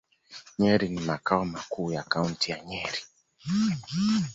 [0.59, 3.01] Nyeri ni makao makuu ya Kaunti ya Nyeri.